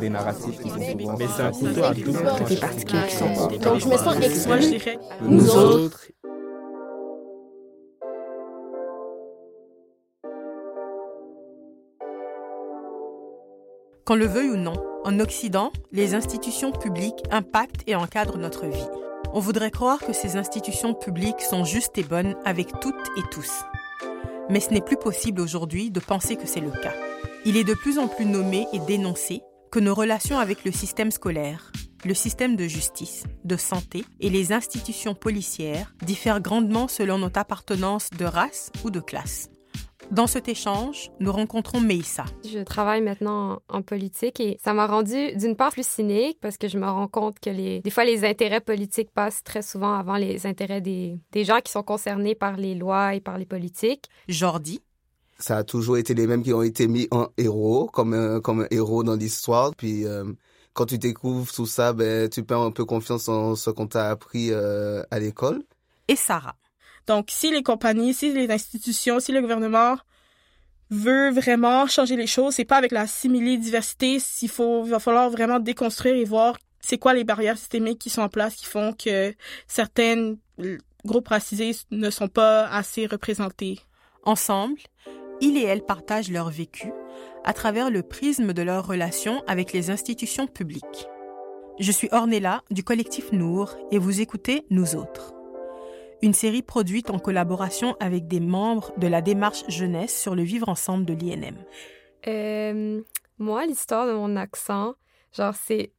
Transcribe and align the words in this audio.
Des 0.00 0.08
narratifs 0.08 0.58
qui 0.60 0.68
sont 0.68 0.80
souvent... 0.80 1.16
Mais 1.18 1.26
c'est 1.28 1.42
un 1.42 1.52
couteau 1.52 1.84
à 1.84 1.94
double. 1.94 3.58
Donc, 3.60 3.78
je 3.80 3.88
me 3.88 3.96
sens 3.96 4.16
exclue. 4.16 4.48
Moi, 4.48 4.60
je 4.60 4.68
dirais 4.68 4.98
Nous 5.22 5.50
autres, 5.56 6.08
Qu'on 14.08 14.14
le 14.14 14.26
veuille 14.26 14.48
ou 14.48 14.56
non, 14.56 14.72
en 15.04 15.20
Occident, 15.20 15.70
les 15.92 16.14
institutions 16.14 16.72
publiques 16.72 17.22
impactent 17.30 17.82
et 17.86 17.94
encadrent 17.94 18.38
notre 18.38 18.66
vie. 18.66 18.88
On 19.34 19.40
voudrait 19.40 19.70
croire 19.70 19.98
que 19.98 20.14
ces 20.14 20.36
institutions 20.36 20.94
publiques 20.94 21.42
sont 21.42 21.64
justes 21.64 21.98
et 21.98 22.04
bonnes 22.04 22.34
avec 22.46 22.68
toutes 22.80 22.94
et 23.18 23.22
tous. 23.30 23.50
Mais 24.48 24.60
ce 24.60 24.70
n'est 24.70 24.80
plus 24.80 24.96
possible 24.96 25.42
aujourd'hui 25.42 25.90
de 25.90 26.00
penser 26.00 26.36
que 26.36 26.46
c'est 26.46 26.60
le 26.60 26.70
cas. 26.70 26.94
Il 27.44 27.56
est 27.56 27.64
de 27.64 27.74
plus 27.74 27.98
en 27.98 28.08
plus 28.08 28.26
nommé 28.26 28.66
et 28.72 28.80
dénoncé 28.80 29.42
que 29.70 29.78
nos 29.78 29.94
relations 29.94 30.38
avec 30.38 30.64
le 30.64 30.72
système 30.72 31.10
scolaire, 31.10 31.72
le 32.04 32.14
système 32.14 32.56
de 32.56 32.64
justice, 32.64 33.24
de 33.44 33.56
santé 33.56 34.04
et 34.20 34.28
les 34.28 34.52
institutions 34.52 35.14
policières 35.14 35.94
diffèrent 36.02 36.40
grandement 36.40 36.88
selon 36.88 37.18
notre 37.18 37.38
appartenance 37.38 38.10
de 38.10 38.24
race 38.24 38.70
ou 38.84 38.90
de 38.90 39.00
classe. 39.00 39.50
Dans 40.10 40.26
cet 40.26 40.48
échange, 40.48 41.10
nous 41.20 41.30
rencontrons 41.30 41.80
Meissa. 41.80 42.24
Je 42.50 42.60
travaille 42.60 43.02
maintenant 43.02 43.60
en 43.68 43.82
politique 43.82 44.40
et 44.40 44.56
ça 44.62 44.72
m'a 44.72 44.86
rendu 44.86 45.36
d'une 45.36 45.54
part 45.54 45.70
plus 45.70 45.86
cynique 45.86 46.38
parce 46.40 46.56
que 46.56 46.66
je 46.66 46.78
me 46.78 46.86
rends 46.86 47.08
compte 47.08 47.38
que 47.40 47.50
les, 47.50 47.80
des 47.80 47.90
fois 47.90 48.04
les 48.04 48.24
intérêts 48.24 48.62
politiques 48.62 49.10
passent 49.12 49.44
très 49.44 49.60
souvent 49.60 49.94
avant 49.94 50.16
les 50.16 50.46
intérêts 50.46 50.80
des, 50.80 51.18
des 51.32 51.44
gens 51.44 51.60
qui 51.62 51.70
sont 51.70 51.82
concernés 51.82 52.34
par 52.34 52.56
les 52.56 52.74
lois 52.74 53.14
et 53.14 53.20
par 53.20 53.36
les 53.36 53.44
politiques. 53.44 54.06
Jordi, 54.28 54.80
ça 55.38 55.58
a 55.58 55.64
toujours 55.64 55.98
été 55.98 56.14
les 56.14 56.26
mêmes 56.26 56.42
qui 56.42 56.52
ont 56.52 56.62
été 56.62 56.88
mis 56.88 57.08
en 57.10 57.28
héros, 57.36 57.86
comme 57.86 58.14
un, 58.14 58.40
comme 58.40 58.62
un 58.62 58.66
héros 58.70 59.04
dans 59.04 59.14
l'histoire. 59.14 59.74
Puis 59.76 60.04
euh, 60.04 60.24
quand 60.72 60.86
tu 60.86 60.98
découvres 60.98 61.52
tout 61.52 61.66
ça, 61.66 61.92
ben, 61.92 62.28
tu 62.28 62.44
perds 62.44 62.60
un 62.60 62.70
peu 62.70 62.84
confiance 62.84 63.28
en 63.28 63.54
ce 63.54 63.70
qu'on 63.70 63.86
t'a 63.86 64.10
appris 64.10 64.50
euh, 64.50 65.02
à 65.10 65.18
l'école. 65.18 65.62
et 66.08 66.16
Sarah. 66.16 66.56
Donc, 67.06 67.28
si 67.30 67.50
les 67.50 67.62
compagnies, 67.62 68.12
si 68.12 68.32
les 68.32 68.50
institutions, 68.50 69.18
si 69.18 69.32
le 69.32 69.40
gouvernement 69.40 69.96
veut 70.90 71.30
vraiment 71.30 71.86
changer 71.86 72.16
les 72.16 72.26
choses, 72.26 72.54
c'est 72.54 72.66
pas 72.66 72.76
avec 72.76 72.92
la 72.92 73.06
simili-diversité, 73.06 74.18
s'il 74.18 74.50
faut, 74.50 74.84
il 74.84 74.90
va 74.90 74.98
falloir 74.98 75.30
vraiment 75.30 75.58
déconstruire 75.58 76.16
et 76.16 76.24
voir 76.24 76.56
c'est 76.80 76.98
quoi 76.98 77.14
les 77.14 77.24
barrières 77.24 77.58
systémiques 77.58 77.98
qui 77.98 78.10
sont 78.10 78.22
en 78.22 78.28
place 78.28 78.54
qui 78.54 78.66
font 78.66 78.92
que 78.92 79.34
certains 79.66 80.34
groupes 81.04 81.28
racisés 81.28 81.72
ne 81.90 82.10
sont 82.10 82.28
pas 82.28 82.66
assez 82.66 83.06
représentés. 83.06 83.80
Ensemble, 84.24 84.78
ils 85.40 85.56
et 85.56 85.64
elles 85.64 85.84
partagent 85.84 86.30
leur 86.30 86.50
vécu 86.50 86.92
à 87.44 87.52
travers 87.52 87.90
le 87.90 88.02
prisme 88.02 88.52
de 88.52 88.62
leur 88.62 88.86
relation 88.86 89.42
avec 89.46 89.72
les 89.72 89.90
institutions 89.90 90.46
publiques. 90.46 91.08
Je 91.78 91.92
suis 91.92 92.08
Ornella 92.10 92.62
du 92.70 92.82
collectif 92.82 93.32
Nour 93.32 93.76
et 93.92 93.98
vous 93.98 94.20
écoutez 94.20 94.66
Nous 94.70 94.96
autres. 94.96 95.32
Une 96.22 96.34
série 96.34 96.62
produite 96.62 97.10
en 97.10 97.20
collaboration 97.20 97.96
avec 98.00 98.26
des 98.26 98.40
membres 98.40 98.92
de 98.98 99.06
la 99.06 99.22
démarche 99.22 99.62
jeunesse 99.68 100.20
sur 100.20 100.34
le 100.34 100.42
vivre 100.42 100.68
ensemble 100.68 101.04
de 101.04 101.14
l'INM. 101.14 101.56
Euh, 102.26 103.00
moi, 103.38 103.64
l'histoire 103.66 104.08
de 104.08 104.12
mon 104.12 104.34
accent, 104.34 104.94
genre, 105.32 105.54
c'est, 105.54 105.92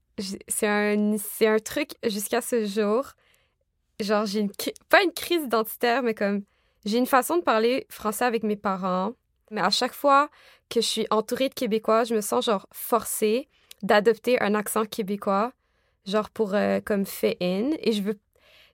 c'est, 0.49 0.67
un, 0.67 1.15
un 1.15 1.59
truc 1.59 1.91
jusqu'à 2.03 2.41
ce 2.41 2.65
jour. 2.65 3.13
Genre, 4.01 4.25
j'ai 4.25 4.47
pas 4.89 5.01
une 5.03 5.13
crise 5.13 5.43
identitaire, 5.45 6.03
mais 6.03 6.13
comme, 6.13 6.43
j'ai 6.85 6.97
une 6.97 7.05
façon 7.05 7.37
de 7.37 7.41
parler 7.41 7.85
français 7.89 8.25
avec 8.25 8.43
mes 8.43 8.57
parents. 8.57 9.13
Mais 9.51 9.61
à 9.61 9.69
chaque 9.69 9.93
fois 9.93 10.29
que 10.69 10.81
je 10.81 10.85
suis 10.85 11.07
entourée 11.09 11.49
de 11.49 11.53
Québécois, 11.53 12.03
je 12.03 12.15
me 12.15 12.21
sens 12.21 12.45
genre 12.45 12.67
forcée 12.71 13.47
d'adopter 13.81 14.41
un 14.41 14.55
accent 14.55 14.85
québécois, 14.85 15.53
genre 16.05 16.29
pour 16.29 16.53
euh, 16.53 16.79
comme 16.83 17.05
fit 17.05 17.37
in. 17.41 17.71
Et 17.79 17.91
je 17.91 18.01
veux, 18.01 18.19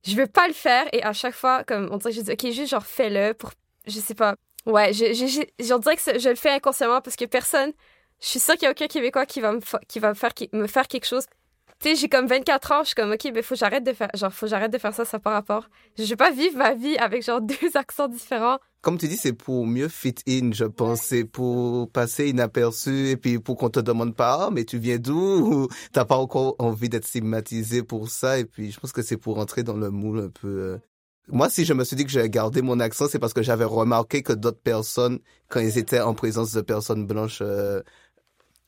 je 0.03 0.15
veux 0.15 0.27
pas 0.27 0.47
le 0.47 0.53
faire. 0.53 0.85
Et 0.93 1.03
à 1.03 1.13
chaque 1.13 1.35
fois, 1.35 1.63
comme 1.63 1.89
on 1.91 1.97
dirait, 1.97 2.11
je 2.11 2.21
dis, 2.21 2.31
ok, 2.31 2.51
juste 2.51 2.69
genre 2.69 2.85
fais-le 2.85 3.33
pour, 3.33 3.51
je 3.87 3.99
sais 3.99 4.15
pas. 4.15 4.35
Ouais, 4.65 4.93
je, 4.93 5.13
je, 5.13 5.77
dirais 5.77 5.95
que 5.95 6.19
je 6.19 6.29
le 6.29 6.35
fais 6.35 6.49
inconsciemment 6.49 6.99
parce 7.01 7.15
que 7.15 7.25
personne, 7.25 7.71
je 8.19 8.27
suis 8.27 8.39
sûre 8.39 8.55
qu'il 8.55 8.63
y 8.63 8.67
a 8.67 8.71
aucun 8.71 8.87
Québécois 8.87 9.25
qui 9.25 9.41
va 9.41 9.51
me, 9.51 9.59
qui 9.87 9.99
va 9.99 10.09
me 10.09 10.15
faire, 10.15 10.31
me 10.53 10.67
faire 10.67 10.87
quelque 10.87 11.05
chose. 11.05 11.25
Tu 11.79 11.89
sais, 11.89 11.95
j'ai 11.95 12.09
comme 12.09 12.25
24 12.25 12.71
ans, 12.71 12.79
je 12.81 12.87
suis 12.87 12.95
comme, 12.95 13.11
ok, 13.11 13.29
mais 13.33 13.41
faut 13.41 13.53
que 13.53 13.59
j'arrête 13.59 13.83
de 13.83 13.93
faire, 13.93 14.09
genre, 14.13 14.33
faut 14.33 14.47
j'arrête 14.47 14.71
de 14.71 14.77
faire 14.77 14.93
ça, 14.93 15.03
ça 15.05 15.19
par 15.19 15.33
rapport. 15.33 15.67
Je 15.97 16.03
vais 16.05 16.15
pas 16.15 16.31
vivre 16.31 16.57
ma 16.57 16.73
vie 16.73 16.97
avec 16.97 17.23
genre 17.23 17.41
deux 17.41 17.75
accents 17.75 18.07
différents. 18.07 18.59
Comme 18.85 18.99
tu 18.99 19.07
dis, 19.07 19.17
c'est 19.17 19.33
pour 19.33 19.65
mieux 19.65 19.87
fit 19.87 20.13
in, 20.27 20.51
je 20.53 20.65
pense. 20.65 21.01
C'est 21.01 21.23
pour 21.23 21.89
passer 21.89 22.29
inaperçu 22.29 23.09
et 23.09 23.17
puis 23.17 23.39
pour 23.39 23.57
qu'on 23.57 23.71
te 23.71 23.79
demande 23.79 24.15
pas, 24.15 24.45
ah, 24.45 24.49
mais 24.51 24.63
tu 24.63 24.77
viens 24.77 24.99
d'où? 24.99 25.67
T'as 25.91 26.05
pas 26.05 26.17
encore 26.17 26.55
envie 26.59 26.87
d'être 26.87 27.07
stigmatisé 27.07 27.81
pour 27.81 28.09
ça? 28.11 28.37
Et 28.37 28.45
puis, 28.45 28.71
je 28.71 28.79
pense 28.79 28.91
que 28.91 29.01
c'est 29.01 29.17
pour 29.17 29.39
entrer 29.39 29.63
dans 29.63 29.75
le 29.75 29.89
moule 29.89 30.19
un 30.19 30.29
peu. 30.29 30.47
euh. 30.47 30.77
Moi, 31.29 31.49
si 31.49 31.65
je 31.65 31.73
me 31.73 31.83
suis 31.83 31.95
dit 31.95 32.05
que 32.05 32.11
j'allais 32.11 32.29
garder 32.29 32.61
mon 32.61 32.79
accent, 32.79 33.07
c'est 33.09 33.17
parce 33.17 33.33
que 33.33 33.41
j'avais 33.41 33.65
remarqué 33.65 34.21
que 34.21 34.33
d'autres 34.33 34.61
personnes, 34.61 35.17
quand 35.49 35.61
ils 35.61 35.79
étaient 35.79 35.99
en 36.01 36.13
présence 36.13 36.51
de 36.53 36.61
personnes 36.61 37.07
blanches 37.07 37.39
euh, 37.41 37.81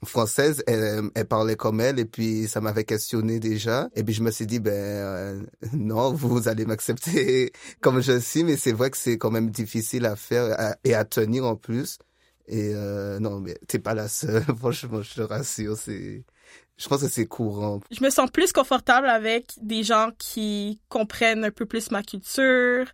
françaises, 0.06 0.63
elles, 0.68 1.09
elles 1.16 1.25
parlaient 1.28 1.56
comme 1.56 1.81
elles 1.81 2.00
et 2.00 2.06
puis 2.06 2.47
ça 2.47 2.62
m'avait 2.62 2.84
questionné 2.84 3.40
déjà. 3.40 3.90
Et 3.96 4.03
puis 4.03 4.13
je 4.13 4.22
me 4.22 4.31
suis 4.31 4.46
dit, 4.46 4.59
ben 4.59 4.74
euh, 4.74 5.41
non, 5.74 6.13
vous 6.13 6.47
allez 6.47 6.66
m'accepter 6.66 7.52
comme 7.81 8.02
je 8.02 8.19
suis, 8.19 8.44
mais 8.44 8.57
c'est 8.57 8.72
vrai 8.72 8.91
que 8.91 8.97
c'est 8.97 9.18
quand 9.18 9.31
même 9.31 9.50
difficile 9.50 10.06
à 10.06 10.16
faire 10.16 10.75
et 10.84 10.94
à 10.94 11.06
tenir 11.06 11.46
en 11.46 11.56
plus. 11.56 11.97
Et 12.47 12.72
euh, 12.74 13.19
non, 13.19 13.40
mais 13.40 13.57
t'es 13.68 13.80
pas 13.80 13.94
la 13.94 14.07
seule, 14.07 14.44
franchement, 14.57 15.02
je 15.02 15.16
te 15.16 15.22
rassure, 15.22 15.78
c'est... 15.78 16.24
Je 16.78 16.88
pense 16.88 17.02
que 17.02 17.07
c'est 17.07 17.25
courant. 17.25 17.81
Je 17.90 18.03
me 18.03 18.12
sens 18.12 18.30
plus 18.30 18.53
confortable 18.53 19.09
avec 19.09 19.53
des 19.59 19.81
gens 19.81 20.12
qui 20.19 20.80
comprennent 20.90 21.44
un 21.44 21.50
peu 21.50 21.66
plus 21.66 21.90
ma 21.90 22.03
culture 22.03 22.86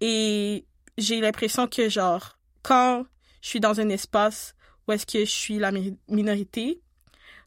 et 0.00 0.66
j'ai 0.98 1.20
l'impression 1.20 1.68
que 1.68 1.88
genre 1.88 2.36
quand 2.64 3.04
je 3.40 3.48
suis 3.48 3.60
dans 3.60 3.78
un 3.78 3.88
espace 3.90 4.56
où 4.88 4.92
est-ce 4.92 5.06
que 5.06 5.20
je 5.20 5.30
suis 5.30 5.58
la 5.58 5.70
mi- 5.70 5.98
minorité, 6.08 6.80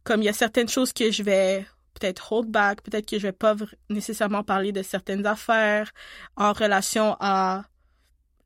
comme 0.03 0.21
il 0.21 0.25
y 0.25 0.29
a 0.29 0.33
certaines 0.33 0.69
choses 0.69 0.93
que 0.93 1.11
je 1.11 1.23
vais 1.23 1.65
peut-être 1.99 2.31
hold 2.31 2.49
back, 2.49 2.81
peut-être 2.81 3.07
que 3.07 3.17
je 3.17 3.23
vais 3.23 3.31
pas 3.31 3.55
nécessairement 3.89 4.43
parler 4.43 4.71
de 4.71 4.81
certaines 4.81 5.25
affaires 5.25 5.91
en 6.35 6.53
relation 6.53 7.17
à 7.19 7.65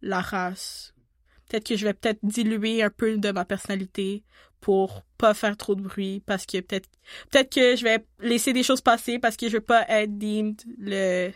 la 0.01 0.21
race. 0.21 0.93
Peut-être 1.47 1.65
que 1.65 1.77
je 1.77 1.85
vais 1.85 1.93
peut-être 1.93 2.19
diluer 2.23 2.83
un 2.83 2.89
peu 2.89 3.17
de 3.17 3.31
ma 3.31 3.45
personnalité 3.45 4.23
pour 4.61 5.03
pas 5.17 5.33
faire 5.33 5.55
trop 5.57 5.75
de 5.75 5.81
bruit 5.81 6.23
parce 6.25 6.45
que 6.45 6.59
peut-être 6.59 6.89
peut-être 7.29 7.53
que 7.53 7.75
je 7.75 7.83
vais 7.83 8.03
laisser 8.19 8.51
des 8.51 8.63
choses 8.63 8.81
passer 8.81 9.19
parce 9.19 9.37
que 9.37 9.47
je 9.47 9.57
veux 9.57 9.61
pas 9.61 9.85
être 9.87 10.17
deemed 10.17 10.59
le 10.79 11.31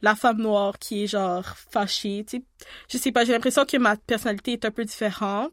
la 0.00 0.14
femme 0.14 0.38
noire 0.38 0.78
qui 0.78 1.04
est 1.04 1.06
genre 1.06 1.44
fâchée, 1.70 2.24
tu 2.26 2.38
sais. 2.38 2.44
Je 2.90 2.98
sais 2.98 3.12
pas, 3.12 3.24
j'ai 3.24 3.32
l'impression 3.32 3.64
que 3.64 3.76
ma 3.76 3.96
personnalité 3.96 4.52
est 4.52 4.64
un 4.64 4.70
peu 4.70 4.84
différente. 4.84 5.52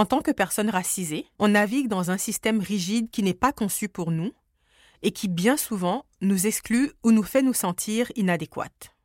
En 0.00 0.06
tant 0.06 0.22
que 0.22 0.30
personne 0.30 0.70
racisée, 0.70 1.26
on 1.38 1.48
navigue 1.48 1.88
dans 1.88 2.10
un 2.10 2.16
système 2.16 2.60
rigide 2.60 3.10
qui 3.10 3.22
n'est 3.22 3.34
pas 3.34 3.52
conçu 3.52 3.86
pour 3.86 4.10
nous 4.10 4.32
et 5.02 5.10
qui 5.10 5.28
bien 5.28 5.58
souvent 5.58 6.06
nous 6.22 6.46
exclut 6.46 6.92
ou 7.02 7.12
nous 7.12 7.22
fait 7.22 7.42
nous 7.42 7.52
sentir 7.52 8.10
inadéquates. 8.16 8.96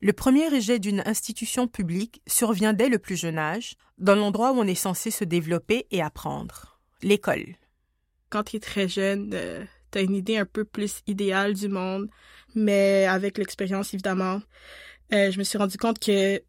Le 0.00 0.12
premier 0.12 0.48
rejet 0.48 0.80
d'une 0.80 1.04
institution 1.06 1.68
publique 1.68 2.22
survient 2.26 2.72
dès 2.72 2.88
le 2.88 2.98
plus 2.98 3.14
jeune 3.14 3.38
âge, 3.38 3.76
dans 3.98 4.16
l'endroit 4.16 4.50
où 4.50 4.56
on 4.56 4.66
est 4.66 4.74
censé 4.74 5.12
se 5.12 5.22
développer 5.22 5.86
et 5.92 6.02
apprendre, 6.02 6.80
l'école. 7.00 7.54
Quand 8.30 8.42
tu 8.42 8.56
es 8.56 8.60
très 8.60 8.88
jeune, 8.88 9.30
euh, 9.32 9.64
tu 9.92 9.98
as 9.98 10.02
une 10.02 10.16
idée 10.16 10.38
un 10.38 10.44
peu 10.44 10.64
plus 10.64 11.02
idéale 11.06 11.54
du 11.54 11.68
monde, 11.68 12.10
mais 12.56 13.06
avec 13.06 13.38
l'expérience 13.38 13.94
évidemment, 13.94 14.40
euh, 15.12 15.30
je 15.30 15.38
me 15.38 15.44
suis 15.44 15.56
rendu 15.56 15.78
compte 15.78 16.00
que 16.00 16.42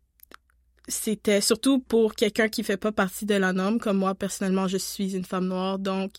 c'était 0.88 1.42
surtout 1.42 1.80
pour 1.80 2.16
quelqu'un 2.16 2.48
qui 2.48 2.64
fait 2.64 2.78
pas 2.78 2.92
partie 2.92 3.26
de 3.26 3.36
la 3.36 3.54
norme. 3.54 3.80
Comme 3.80 3.98
moi 3.98 4.16
personnellement 4.16 4.68
je 4.68 4.78
suis 4.78 5.16
une 5.16 5.26
femme 5.26 5.48
noire 5.48 5.80
donc 5.80 6.14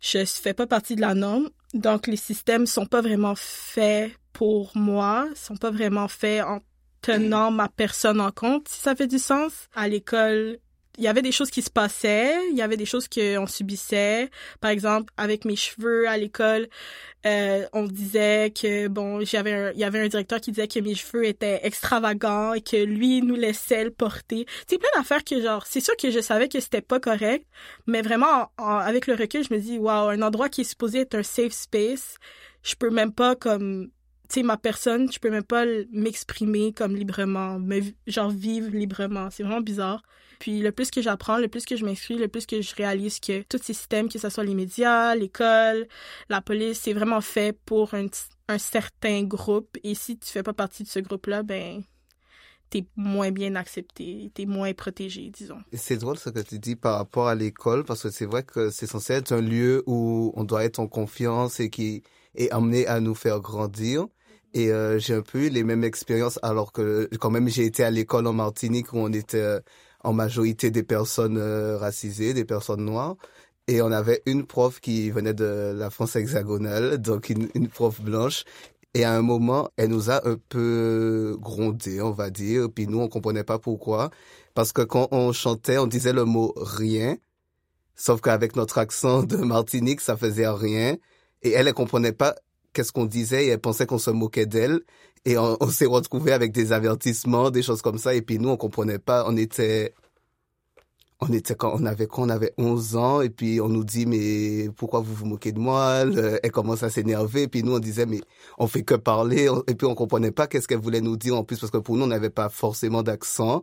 je 0.00 0.24
fais 0.24 0.54
pas 0.54 0.66
partie 0.66 0.96
de 0.96 1.00
la 1.00 1.14
norme. 1.14 1.48
Donc 1.74 2.06
les 2.06 2.16
systèmes 2.16 2.66
sont 2.66 2.86
pas 2.86 3.00
vraiment 3.00 3.34
faits 3.36 4.12
pour 4.32 4.72
moi 4.74 5.28
sont 5.34 5.56
pas 5.56 5.70
vraiment 5.70 6.08
faits 6.08 6.42
en 6.42 6.60
tenant 7.02 7.50
ma 7.50 7.68
personne 7.68 8.20
en 8.20 8.30
compte 8.30 8.68
si 8.68 8.80
ça 8.80 8.94
fait 8.94 9.06
du 9.06 9.18
sens. 9.18 9.68
À 9.74 9.88
l'école 9.88 10.58
il 10.98 11.04
y 11.04 11.08
avait 11.08 11.22
des 11.22 11.32
choses 11.32 11.50
qui 11.50 11.62
se 11.62 11.70
passaient, 11.70 12.36
il 12.50 12.56
y 12.56 12.62
avait 12.62 12.76
des 12.76 12.84
choses 12.84 13.08
qu'on 13.08 13.46
subissait. 13.46 14.30
Par 14.60 14.70
exemple, 14.70 15.12
avec 15.16 15.44
mes 15.46 15.56
cheveux 15.56 16.06
à 16.08 16.18
l'école, 16.18 16.68
euh, 17.26 17.66
on 17.72 17.84
disait 17.84 18.52
que 18.54 18.88
bon, 18.88 19.24
j'avais 19.24 19.72
il 19.74 19.80
y 19.80 19.84
avait 19.84 20.00
un 20.00 20.08
directeur 20.08 20.40
qui 20.40 20.50
disait 20.52 20.68
que 20.68 20.80
mes 20.80 20.94
cheveux 20.94 21.24
étaient 21.24 21.60
extravagants 21.62 22.52
et 22.54 22.60
que 22.60 22.76
lui 22.76 23.22
nous 23.22 23.36
laissait 23.36 23.84
le 23.84 23.90
porter. 23.90 24.44
C'est 24.68 24.78
plein 24.78 24.88
d'affaires 24.96 25.24
que 25.24 25.40
genre, 25.40 25.64
c'est 25.66 25.80
sûr 25.80 25.96
que 25.96 26.10
je 26.10 26.20
savais 26.20 26.48
que 26.48 26.60
c'était 26.60 26.80
pas 26.82 27.00
correct, 27.00 27.46
mais 27.86 28.02
vraiment 28.02 28.50
en- 28.58 28.64
en- 28.64 28.76
avec 28.78 29.06
le 29.06 29.14
recul, 29.14 29.44
je 29.48 29.54
me 29.54 29.60
dis 29.60 29.78
waouh, 29.78 30.08
un 30.10 30.20
endroit 30.22 30.48
qui 30.48 30.62
est 30.62 30.64
supposé 30.64 31.00
être 31.00 31.14
un 31.14 31.22
safe 31.22 31.52
space, 31.52 32.16
je 32.62 32.74
peux 32.74 32.90
même 32.90 33.12
pas 33.12 33.34
comme 33.36 33.90
tu 34.32 34.42
ma 34.42 34.56
personne, 34.56 35.12
je 35.12 35.18
peux 35.18 35.30
même 35.30 35.42
pas 35.42 35.64
m'exprimer 35.92 36.72
comme 36.72 36.96
librement, 36.96 37.58
me, 37.58 37.80
genre 38.06 38.30
vivre 38.30 38.70
librement. 38.70 39.28
C'est 39.30 39.42
vraiment 39.42 39.60
bizarre. 39.60 40.02
Puis 40.38 40.60
le 40.60 40.72
plus 40.72 40.90
que 40.90 41.02
j'apprends, 41.02 41.38
le 41.38 41.48
plus 41.48 41.64
que 41.64 41.76
je 41.76 41.84
m'instruis, 41.84 42.16
le 42.16 42.28
plus 42.28 42.46
que 42.46 42.62
je 42.62 42.74
réalise 42.74 43.20
que 43.20 43.42
tous 43.42 43.60
ces 43.62 43.74
systèmes, 43.74 44.08
que 44.08 44.18
ce 44.18 44.28
soit 44.28 44.42
les 44.42 44.54
médias, 44.54 45.14
l'école, 45.14 45.86
la 46.28 46.40
police, 46.40 46.80
c'est 46.80 46.94
vraiment 46.94 47.20
fait 47.20 47.56
pour 47.64 47.94
un, 47.94 48.06
un 48.48 48.58
certain 48.58 49.22
groupe. 49.22 49.76
Et 49.84 49.94
si 49.94 50.18
tu 50.18 50.28
fais 50.30 50.42
pas 50.42 50.52
partie 50.52 50.82
de 50.82 50.88
ce 50.88 50.98
groupe-là, 50.98 51.42
ben 51.42 51.82
t'es 52.70 52.86
moins 52.96 53.30
bien 53.30 53.54
accepté, 53.54 54.32
t'es 54.34 54.46
moins 54.46 54.72
protégé, 54.72 55.30
disons. 55.30 55.60
C'est 55.74 55.98
drôle 55.98 56.16
ce 56.18 56.30
que 56.30 56.40
tu 56.40 56.58
dis 56.58 56.74
par 56.74 56.96
rapport 56.96 57.28
à 57.28 57.34
l'école, 57.34 57.84
parce 57.84 58.02
que 58.02 58.10
c'est 58.10 58.24
vrai 58.24 58.42
que 58.44 58.70
c'est 58.70 58.86
censé 58.86 59.12
être 59.12 59.32
un 59.32 59.42
lieu 59.42 59.82
où 59.86 60.32
on 60.34 60.44
doit 60.44 60.64
être 60.64 60.78
en 60.78 60.88
confiance 60.88 61.60
et 61.60 61.68
qui 61.68 62.02
est 62.34 62.50
amené 62.50 62.86
à 62.86 63.00
nous 63.00 63.14
faire 63.14 63.40
grandir. 63.40 64.06
Et 64.54 64.70
euh, 64.70 64.98
j'ai 64.98 65.14
un 65.14 65.22
peu 65.22 65.46
eu 65.46 65.48
les 65.48 65.64
mêmes 65.64 65.84
expériences 65.84 66.38
alors 66.42 66.72
que 66.72 67.08
quand 67.18 67.30
même 67.30 67.48
j'ai 67.48 67.64
été 67.64 67.84
à 67.84 67.90
l'école 67.90 68.26
en 68.26 68.32
Martinique 68.34 68.92
où 68.92 68.98
on 68.98 69.12
était 69.12 69.38
euh, 69.40 69.60
en 70.04 70.12
majorité 70.12 70.70
des 70.70 70.82
personnes 70.82 71.38
euh, 71.38 71.78
racisées, 71.78 72.34
des 72.34 72.44
personnes 72.44 72.84
noires. 72.84 73.16
Et 73.68 73.80
on 73.82 73.92
avait 73.92 74.22
une 74.26 74.44
prof 74.46 74.80
qui 74.80 75.10
venait 75.10 75.34
de 75.34 75.72
la 75.76 75.90
France 75.90 76.16
hexagonale, 76.16 76.98
donc 76.98 77.30
une, 77.30 77.68
prof 77.68 78.00
blanche. 78.00 78.44
Et 78.94 79.04
à 79.04 79.14
un 79.14 79.22
moment, 79.22 79.70
elle 79.76 79.90
nous 79.90 80.10
a 80.10 80.28
un 80.28 80.36
peu 80.48 81.36
grondé, 81.40 82.02
on 82.02 82.10
va 82.10 82.30
dire. 82.30 82.68
Puis 82.74 82.86
nous, 82.88 83.00
on 83.00 83.08
comprenait 83.08 83.44
pas 83.44 83.58
pourquoi. 83.58 84.10
Parce 84.54 84.72
que 84.72 84.82
quand 84.82 85.08
on 85.12 85.32
chantait, 85.32 85.78
on 85.78 85.86
disait 85.86 86.12
le 86.12 86.24
mot 86.24 86.52
rien. 86.56 87.16
Sauf 87.96 88.20
qu'avec 88.20 88.56
notre 88.56 88.78
accent 88.78 89.22
de 89.22 89.36
Martinique, 89.36 90.00
ça 90.00 90.16
faisait 90.16 90.48
rien. 90.48 90.96
Et 91.42 91.52
elle, 91.52 91.68
elle 91.68 91.74
comprenait 91.74 92.12
pas 92.12 92.34
qu'est-ce 92.72 92.92
qu'on 92.92 93.06
disait 93.06 93.46
et 93.46 93.48
elle 93.48 93.60
pensait 93.60 93.86
qu'on 93.86 93.98
se 93.98 94.10
moquait 94.10 94.46
d'elle. 94.46 94.80
Et 95.24 95.38
on, 95.38 95.68
s'est 95.68 95.86
retrouvé 95.86 96.32
avec 96.32 96.52
des 96.52 96.72
avertissements, 96.72 97.50
des 97.50 97.62
choses 97.62 97.80
comme 97.82 97.98
ça. 97.98 98.14
Et 98.14 98.22
puis 98.22 98.38
nous, 98.38 98.48
on 98.48 98.56
comprenait 98.56 98.98
pas. 98.98 99.24
On 99.28 99.36
était, 99.36 99.94
on 101.20 101.32
était 101.32 101.54
quand 101.54 101.72
on 101.78 101.86
avait 101.86 102.08
quand 102.08 102.22
on 102.22 102.28
avait 102.28 102.52
11 102.58 102.96
ans 102.96 103.20
et 103.20 103.30
puis 103.30 103.60
on 103.60 103.68
nous 103.68 103.84
dit 103.84 104.06
mais 104.06 104.68
pourquoi 104.76 105.00
vous 105.00 105.14
vous 105.14 105.26
moquez 105.26 105.52
de 105.52 105.60
moi 105.60 106.04
elle 106.42 106.50
commence 106.50 106.82
à 106.82 106.90
s'énerver 106.90 107.42
et 107.42 107.48
puis 107.48 107.62
nous 107.62 107.76
on 107.76 107.78
disait 107.78 108.06
mais 108.06 108.20
on 108.58 108.66
fait 108.66 108.82
que 108.82 108.94
parler 108.94 109.48
et 109.68 109.74
puis 109.76 109.86
on 109.86 109.94
comprenait 109.94 110.32
pas 110.32 110.48
qu'est-ce 110.48 110.66
qu'elle 110.66 110.80
voulait 110.80 111.00
nous 111.00 111.16
dire 111.16 111.36
en 111.36 111.44
plus 111.44 111.60
parce 111.60 111.70
que 111.70 111.78
pour 111.78 111.96
nous 111.96 112.04
on 112.04 112.08
n'avait 112.08 112.30
pas 112.30 112.48
forcément 112.48 113.04
d'accent 113.04 113.62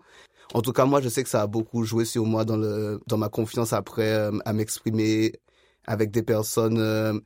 en 0.54 0.62
tout 0.62 0.72
cas 0.72 0.86
moi 0.86 1.02
je 1.02 1.10
sais 1.10 1.22
que 1.22 1.30
ça 1.30 1.42
a 1.42 1.48
beaucoup 1.48 1.84
joué 1.84 2.06
sur 2.06 2.26
moi 2.26 2.46
dans 2.46 2.56
le 2.56 3.02
dans 3.08 3.18
ma 3.18 3.28
confiance 3.28 3.74
après 3.74 4.10
euh, 4.14 4.32
à 4.46 4.54
m'exprimer 4.54 5.34
avec 5.86 6.12
des 6.12 6.24
personnes 6.24 6.80
euh, 6.80 7.20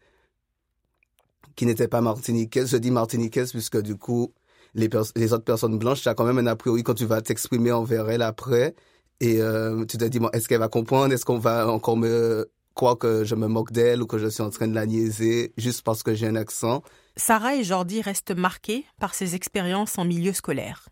qui 1.56 1.66
n'étaient 1.66 1.88
pas 1.88 2.02
martiniquaises 2.02 2.70
je 2.70 2.78
dis 2.78 2.92
martiniquaises 2.92 3.52
puisque 3.52 3.82
du 3.82 3.96
coup 3.96 4.34
les, 4.76 4.88
autres 4.96 5.44
personnes 5.44 5.78
blanches 5.78 6.02
tu 6.02 6.10
as 6.10 6.16
quand 6.16 6.26
même 6.26 6.40
un 6.40 6.48
a 6.48 6.56
priori 6.56 6.84
quand 6.84 6.96
tu 6.96 7.06
vas 7.06 7.22
t'exprimer 7.22 7.72
envers 7.72 8.10
elles 8.10 8.22
après 8.22 8.76
et 9.24 9.42
euh, 9.42 9.86
tu 9.86 9.98
te 9.98 10.04
dis, 10.04 10.20
bon, 10.20 10.30
est-ce 10.34 10.50
qu'elle 10.50 10.60
va 10.60 10.68
comprendre? 10.68 11.14
Est-ce 11.14 11.24
qu'on 11.24 11.40
va 11.40 11.70
encore 11.70 11.96
me 11.96 12.52
croire 12.76 12.98
que 12.98 13.24
je 13.24 13.36
me 13.36 13.48
moque 13.48 13.72
d'elle 13.72 14.02
ou 14.02 14.06
que 14.06 14.18
je 14.18 14.28
suis 14.28 14.44
en 14.44 14.50
train 14.50 14.68
de 14.68 14.76
la 14.76 14.86
niaiser 14.86 15.54
juste 15.56 15.84
parce 15.84 16.04
que 16.04 16.14
j'ai 16.14 16.28
un 16.28 16.36
accent? 16.36 16.84
Sarah 17.16 17.56
et 17.56 17.64
Jordi 17.64 18.02
restent 18.02 18.36
marqués 18.36 18.86
par 19.00 19.14
ces 19.14 19.36
expériences 19.36 19.98
en 19.98 20.04
milieu 20.04 20.34
scolaire. 20.34 20.90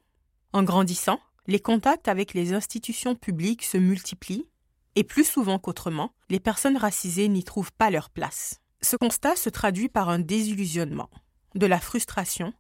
En 0.54 0.64
grandissant, 0.64 1.20
les 1.48 1.60
contacts 1.60 2.08
avec 2.08 2.34
les 2.34 2.54
institutions 2.54 3.16
publiques 3.16 3.66
se 3.66 3.78
multiplient 3.78 4.48
et 4.96 5.04
plus 5.04 5.26
souvent 5.26 5.60
qu'autrement, 5.60 6.14
les 6.30 6.40
personnes 6.40 6.78
racisées 6.78 7.28
n'y 7.28 7.44
trouvent 7.44 7.74
pas 7.74 7.90
leur 7.90 8.10
place. 8.10 8.62
Ce 8.84 8.96
constat 8.96 9.36
se 9.36 9.50
traduit 9.50 9.90
par 9.90 10.10
un 10.10 10.20
désillusionnement, 10.20 11.10
de 11.56 11.66
la 11.68 11.80
frustration 11.80 12.54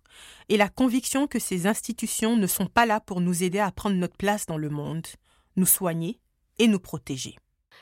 et 0.49 0.57
la 0.57 0.69
conviction 0.69 1.27
que 1.27 1.39
ces 1.39 1.65
institutions 1.65 2.35
ne 2.35 2.47
sont 2.47 2.67
pas 2.67 2.85
là 2.85 2.99
pour 2.99 3.21
nous 3.21 3.43
aider 3.43 3.59
à 3.59 3.71
prendre 3.71 3.95
notre 3.95 4.17
place 4.17 4.45
dans 4.45 4.57
le 4.57 4.69
monde, 4.69 5.07
nous 5.55 5.65
soigner 5.65 6.19
et 6.59 6.67
nous 6.67 6.79
protéger. 6.79 7.35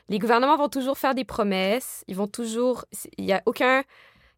Les 0.07 0.19
gouvernements 0.19 0.57
vont 0.57 0.69
toujours 0.69 0.97
faire 0.97 1.15
des 1.15 1.25
promesses, 1.25 2.03
ils 2.07 2.15
vont 2.15 2.27
toujours 2.27 2.85
il 3.17 3.31
a 3.31 3.41
aucun 3.45 3.83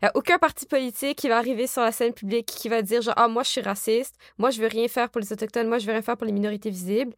il 0.01 0.05
y 0.05 0.07
a 0.07 0.11
aucun 0.15 0.39
parti 0.39 0.65
politique 0.65 1.19
qui 1.19 1.29
va 1.29 1.37
arriver 1.37 1.67
sur 1.67 1.83
la 1.83 1.91
scène 1.91 2.13
publique 2.13 2.47
qui 2.47 2.69
va 2.69 2.81
dire 2.81 3.03
genre 3.03 3.13
ah 3.17 3.27
moi 3.27 3.43
je 3.43 3.49
suis 3.49 3.61
raciste, 3.61 4.15
moi 4.39 4.49
je 4.49 4.59
veux 4.59 4.67
rien 4.67 4.87
faire 4.87 5.09
pour 5.11 5.21
les 5.21 5.31
autochtones, 5.31 5.67
moi 5.67 5.77
je 5.77 5.85
veux 5.85 5.91
rien 5.91 6.01
faire 6.01 6.17
pour 6.17 6.25
les 6.25 6.33
minorités 6.33 6.71
visibles. 6.71 7.13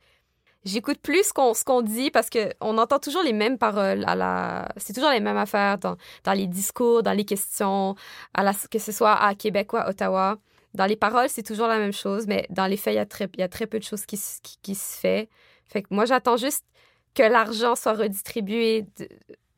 J'écoute 0.65 0.99
plus 0.99 1.27
ce 1.27 1.33
qu'on 1.33 1.53
ce 1.53 1.63
qu'on 1.65 1.81
dit 1.81 2.09
parce 2.09 2.29
que 2.29 2.53
on 2.61 2.77
entend 2.77 2.99
toujours 2.99 3.23
les 3.23 3.33
mêmes 3.33 3.57
paroles 3.57 3.99
la 3.99 4.69
c'est 4.77 4.93
toujours 4.93 5.11
les 5.11 5.19
mêmes 5.19 5.37
affaires 5.37 5.77
dans, 5.77 5.97
dans 6.23 6.33
les 6.33 6.47
discours, 6.47 7.03
dans 7.03 7.11
les 7.11 7.25
questions, 7.25 7.95
à 8.33 8.43
la, 8.43 8.53
que 8.53 8.79
ce 8.79 8.91
soit 8.93 9.13
à 9.13 9.35
Québec 9.35 9.73
ou 9.73 9.77
à 9.77 9.89
Ottawa. 9.89 10.37
Dans 10.73 10.85
les 10.85 10.95
paroles, 10.95 11.29
c'est 11.29 11.43
toujours 11.43 11.67
la 11.67 11.77
même 11.77 11.93
chose, 11.93 12.25
mais 12.27 12.47
dans 12.49 12.65
les 12.65 12.77
faits, 12.77 12.93
il 12.93 12.97
y 12.97 12.99
a 12.99 13.05
très, 13.05 13.29
y 13.37 13.43
a 13.43 13.47
très 13.49 13.67
peu 13.67 13.77
de 13.77 13.83
choses 13.83 14.05
qui, 14.07 14.19
qui, 14.41 14.57
qui 14.61 14.75
se 14.75 14.97
fait. 14.97 15.29
Fait 15.67 15.83
que 15.83 15.87
moi, 15.91 16.05
j'attends 16.05 16.37
juste 16.37 16.65
que 17.13 17.23
l'argent 17.23 17.75
soit 17.75 17.93
redistribué 17.93 18.87
de, 18.97 19.07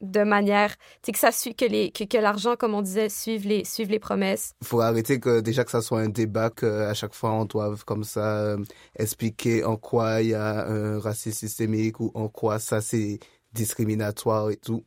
de 0.02 0.24
manière, 0.24 0.76
tu 1.02 1.12
que 1.12 1.18
ça 1.18 1.32
suit, 1.32 1.56
que 1.56 1.66
les, 1.66 1.92
que, 1.92 2.18
l'argent, 2.18 2.56
comme 2.56 2.74
on 2.74 2.82
disait, 2.82 3.10
suive 3.10 3.48
les, 3.48 3.64
suive 3.64 3.90
les 3.90 4.00
promesses. 4.00 4.54
Faut 4.64 4.82
arrêter 4.82 5.20
que 5.20 5.40
déjà 5.40 5.64
que 5.64 5.72
ça 5.72 5.82
soit 5.82 6.02
un 6.02 6.10
débat 6.10 6.50
que 6.50 6.66
à 6.66 6.94
chaque 6.94 7.14
fois 7.14 7.32
on 7.32 7.46
doive 7.46 7.86
comme 7.86 8.04
ça 8.04 8.38
euh, 8.40 8.58
expliquer 8.98 9.64
en 9.64 9.78
quoi 9.78 10.22
il 10.22 10.30
y 10.30 10.34
a 10.34 10.68
un 10.68 11.00
racisme 11.00 11.40
systémique 11.40 12.00
ou 12.00 12.12
en 12.14 12.28
quoi 12.28 12.60
ça 12.60 12.82
c'est 12.82 13.20
discriminatoire 13.54 14.50
et 14.52 14.58
tout. 14.58 14.84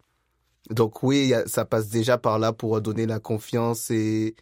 Donc 0.71 1.03
oui, 1.03 1.33
ça 1.47 1.65
passe 1.65 1.89
déjà 1.89 2.19
par 2.19 2.39
là 2.39 2.53
pour 2.53 2.81
donner 2.81 3.07
la 3.07 3.21
confiance 3.21 3.91
et 3.91 4.35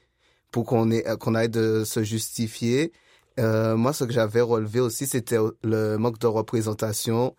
pour 0.51 0.65
qu'on 0.65 0.91
ait 0.91 1.05
qu'on 1.21 1.35
aille 1.35 1.49
de 1.49 1.85
se 1.85 2.03
justifier. 2.03 2.93
Euh, 3.39 3.77
moi, 3.77 3.93
ce 3.93 4.05
que 4.05 4.13
j'avais 4.13 4.41
relevé 4.41 4.81
aussi, 4.81 5.07
c'était 5.07 5.39
le 5.63 5.97
manque 5.99 6.19
de 6.19 6.27
représentation. 6.27 7.37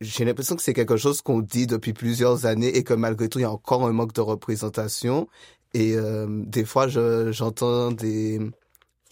J'ai 0.00 0.24
l'impression 0.24 0.56
que 0.56 0.62
c'est 0.62 0.72
quelque 0.72 0.96
chose 0.96 1.20
qu'on 1.20 1.40
dit 1.40 1.66
depuis 1.66 1.92
plusieurs 1.92 2.46
années 2.46 2.74
et 2.76 2.84
que 2.84 2.94
malgré 2.94 3.28
tout, 3.28 3.38
il 3.38 3.42
y 3.42 3.44
a 3.44 3.50
encore 3.50 3.86
un 3.86 3.92
manque 3.92 4.14
de 4.14 4.22
représentation. 4.22 5.28
Et 5.74 5.94
euh, 5.94 6.26
des 6.28 6.64
fois, 6.64 6.88
j'entends 6.88 7.92
des 7.92 8.40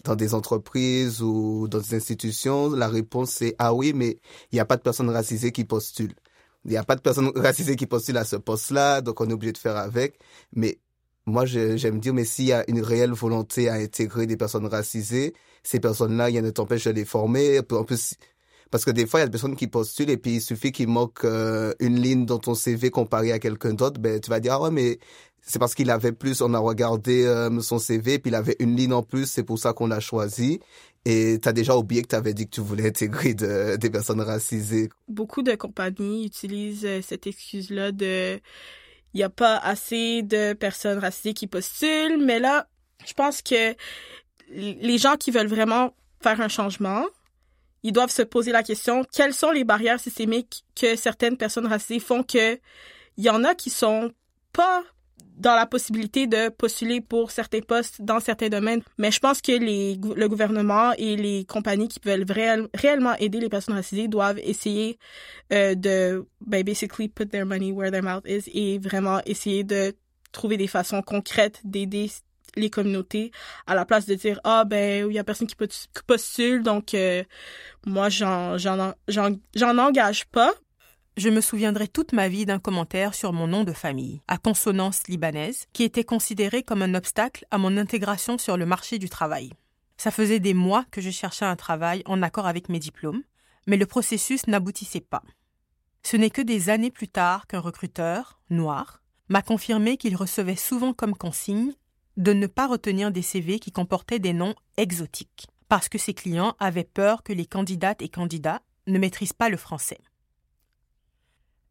dans 0.05 0.15
des 0.15 0.33
entreprises 0.33 1.21
ou 1.21 1.67
dans 1.67 1.79
des 1.79 1.93
institutions, 1.95 2.69
la 2.71 2.87
réponse 2.87 3.31
c'est 3.31 3.55
ah 3.59 3.73
oui, 3.73 3.93
mais 3.93 4.17
il 4.51 4.55
n'y 4.55 4.59
a 4.59 4.65
pas 4.65 4.77
de 4.77 4.81
personnes 4.81 5.09
racisées 5.09 5.51
qui 5.51 5.65
postulent. 5.65 6.15
Il 6.65 6.71
n'y 6.71 6.77
a 6.77 6.83
pas 6.83 6.95
de 6.95 7.01
personnes 7.01 7.31
racisées 7.35 7.75
qui 7.75 7.85
postulent 7.85 8.17
à 8.17 8.25
ce 8.25 8.35
poste-là, 8.35 9.01
donc 9.01 9.19
on 9.21 9.29
est 9.29 9.33
obligé 9.33 9.53
de 9.53 9.57
faire 9.57 9.77
avec. 9.77 10.19
Mais 10.53 10.79
moi, 11.25 11.45
j'aime 11.45 11.99
dire, 11.99 12.13
mais 12.13 12.25
s'il 12.25 12.45
y 12.45 12.53
a 12.53 12.69
une 12.69 12.81
réelle 12.81 13.11
volonté 13.11 13.69
à 13.69 13.75
intégrer 13.75 14.25
des 14.27 14.37
personnes 14.37 14.65
racisées, 14.65 15.33
ces 15.63 15.79
personnes-là, 15.79 16.29
il 16.29 16.35
y 16.35 16.37
a 16.37 16.41
ne 16.41 16.49
t'empêche 16.49 16.85
de 16.85 16.91
les 16.91 17.05
former. 17.05 17.59
En 17.71 17.83
plus, 17.83 18.15
parce 18.71 18.85
que 18.85 18.91
des 18.91 19.07
fois, 19.07 19.19
il 19.19 19.21
y 19.21 19.23
a 19.23 19.27
des 19.27 19.31
personnes 19.31 19.55
qui 19.55 19.67
postulent 19.67 20.09
et 20.09 20.17
puis 20.17 20.35
il 20.35 20.41
suffit 20.41 20.71
qu'ils 20.71 20.87
moquent 20.87 21.25
euh, 21.25 21.73
une 21.79 21.99
ligne 21.99 22.25
dans 22.25 22.39
ton 22.39 22.53
CV 22.53 22.89
comparé 22.91 23.31
à 23.31 23.39
quelqu'un 23.39 23.73
d'autre, 23.73 23.99
ben 23.99 24.19
tu 24.19 24.29
vas 24.29 24.39
dire 24.39 24.53
ah 24.53 24.61
ouais 24.61 24.71
mais 24.71 24.99
c'est 25.41 25.59
parce 25.59 25.73
qu'il 25.73 25.89
avait 25.89 26.11
plus, 26.11 26.41
on 26.41 26.53
a 26.53 26.59
regardé 26.59 27.25
euh, 27.25 27.59
son 27.61 27.79
CV 27.79 28.19
puis 28.19 28.29
il 28.31 28.35
avait 28.35 28.55
une 28.59 28.75
ligne 28.75 28.93
en 28.93 29.03
plus, 29.03 29.25
c'est 29.25 29.43
pour 29.43 29.57
ça 29.57 29.73
qu'on 29.73 29.87
l'a 29.87 29.99
choisi. 29.99 30.59
Et 31.05 31.39
tu 31.41 31.47
as 31.47 31.53
déjà 31.53 31.75
oublié 31.77 32.01
que 32.01 32.09
tu 32.09 32.15
avais 32.15 32.33
dit 32.33 32.45
que 32.45 32.51
tu 32.51 32.61
voulais 32.61 32.87
intégrer 32.87 33.33
de, 33.33 33.77
des 33.77 33.89
personnes 33.89 34.21
racisées. 34.21 34.89
Beaucoup 35.07 35.41
de 35.41 35.55
compagnies 35.55 36.25
utilisent 36.25 36.85
euh, 36.85 37.01
cette 37.01 37.25
excuse-là 37.25 37.91
de 37.91 38.39
il 39.13 39.17
n'y 39.17 39.23
a 39.23 39.29
pas 39.29 39.57
assez 39.57 40.21
de 40.21 40.53
personnes 40.53 40.99
racisées 40.99 41.33
qui 41.33 41.47
postulent, 41.47 42.23
mais 42.23 42.39
là, 42.39 42.67
je 43.07 43.13
pense 43.13 43.41
que 43.41 43.75
les 44.51 44.97
gens 44.97 45.15
qui 45.15 45.31
veulent 45.31 45.47
vraiment 45.47 45.95
faire 46.21 46.41
un 46.41 46.47
changement, 46.47 47.05
ils 47.83 47.91
doivent 47.91 48.11
se 48.11 48.21
poser 48.21 48.51
la 48.51 48.63
question 48.63 49.05
quelles 49.11 49.33
sont 49.33 49.51
les 49.51 49.63
barrières 49.63 49.99
systémiques 49.99 50.65
que 50.75 50.95
certaines 50.95 51.37
personnes 51.37 51.67
racisées 51.67 51.99
font 51.99 52.23
que 52.23 52.55
il 53.17 53.23
y 53.23 53.29
en 53.29 53.43
a 53.43 53.55
qui 53.55 53.69
sont 53.69 54.11
pas 54.53 54.83
dans 55.39 55.55
la 55.55 55.65
possibilité 55.65 56.27
de 56.27 56.49
postuler 56.49 56.99
pour 57.01 57.31
certains 57.31 57.61
postes 57.61 58.01
dans 58.01 58.19
certains 58.19 58.49
domaines. 58.49 58.81
Mais 58.97 59.09
je 59.09 59.19
pense 59.19 59.41
que 59.41 59.53
les, 59.53 59.95
le 59.95 60.27
gouvernement 60.27 60.91
et 60.97 61.15
les 61.15 61.45
compagnies 61.45 61.87
qui 61.87 61.99
veulent 62.03 62.25
réellement 62.73 63.15
aider 63.15 63.39
les 63.39 63.49
personnes 63.49 63.75
racisées 63.75 64.09
doivent 64.09 64.39
essayer 64.39 64.99
euh, 65.53 65.75
de, 65.75 66.27
ben, 66.45 66.63
basically 66.63 67.07
put 67.07 67.27
their 67.27 67.45
money 67.45 67.71
where 67.71 67.89
their 67.89 68.03
mouth 68.03 68.23
is 68.27 68.49
et 68.53 68.79
vraiment 68.79 69.21
essayer 69.25 69.63
de 69.63 69.95
trouver 70.33 70.57
des 70.57 70.67
façons 70.67 71.01
concrètes 71.01 71.61
d'aider 71.63 72.11
les 72.55 72.69
communautés 72.69 73.31
à 73.67 73.75
la 73.75 73.85
place 73.85 74.05
de 74.05 74.15
dire 74.15 74.39
ah 74.43 74.65
ben 74.65 75.07
il 75.09 75.13
y 75.13 75.19
a 75.19 75.23
personne 75.23 75.47
qui 75.47 75.55
postule 76.07 76.63
donc 76.63 76.93
euh, 76.93 77.23
moi 77.85 78.09
j'en 78.09 78.57
j'en 78.57 78.93
j'en 79.07 79.77
engage 79.77 80.25
pas 80.25 80.53
je 81.19 81.29
me 81.29 81.41
souviendrai 81.41 81.89
toute 81.89 82.13
ma 82.13 82.29
vie 82.29 82.45
d'un 82.45 82.59
commentaire 82.59 83.13
sur 83.13 83.33
mon 83.33 83.45
nom 83.45 83.65
de 83.65 83.73
famille, 83.73 84.21
à 84.29 84.37
consonance 84.37 85.05
libanaise, 85.09 85.65
qui 85.73 85.83
était 85.83 86.05
considéré 86.05 86.63
comme 86.63 86.81
un 86.81 86.95
obstacle 86.95 87.45
à 87.51 87.57
mon 87.57 87.75
intégration 87.75 88.37
sur 88.37 88.55
le 88.55 88.65
marché 88.65 88.99
du 88.99 89.09
travail. 89.09 89.51
Ça 89.97 90.11
faisait 90.11 90.39
des 90.39 90.53
mois 90.53 90.85
que 90.91 91.01
je 91.01 91.09
cherchais 91.09 91.43
un 91.43 91.57
travail 91.57 92.03
en 92.05 92.21
accord 92.21 92.47
avec 92.47 92.69
mes 92.69 92.79
diplômes, 92.79 93.23
mais 93.67 93.75
le 93.75 93.85
processus 93.85 94.47
n'aboutissait 94.47 95.01
pas. 95.01 95.23
Ce 96.03 96.15
n'est 96.15 96.29
que 96.29 96.41
des 96.41 96.69
années 96.69 96.91
plus 96.91 97.09
tard 97.09 97.47
qu'un 97.47 97.59
recruteur, 97.59 98.39
noir, 98.49 99.01
m'a 99.27 99.41
confirmé 99.41 99.97
qu'il 99.97 100.15
recevait 100.15 100.55
souvent 100.55 100.93
comme 100.93 101.15
consigne 101.15 101.73
de 102.17 102.33
ne 102.33 102.47
pas 102.47 102.67
retenir 102.67 103.11
des 103.11 103.21
CV 103.21 103.59
qui 103.59 103.71
comportaient 103.71 104.19
des 104.19 104.33
noms 104.33 104.55
exotiques, 104.77 105.47
parce 105.67 105.89
que 105.89 105.97
ses 105.97 106.13
clients 106.13 106.55
avaient 106.59 106.83
peur 106.83 107.23
que 107.23 107.33
les 107.33 107.45
candidates 107.45 108.01
et 108.01 108.09
candidats 108.09 108.61
ne 108.87 108.99
maîtrisent 108.99 109.33
pas 109.33 109.49
le 109.49 109.57
français. 109.57 109.99